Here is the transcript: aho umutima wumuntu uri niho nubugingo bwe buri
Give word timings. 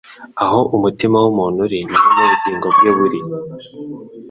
aho 0.43 0.59
umutima 0.75 1.15
wumuntu 1.23 1.57
uri 1.65 1.79
niho 1.87 2.07
nubugingo 2.15 2.67
bwe 2.75 2.89
buri 2.97 3.19